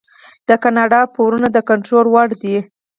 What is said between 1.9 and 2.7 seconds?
وړ دي.